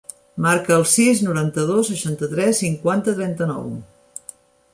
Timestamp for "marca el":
0.43-0.85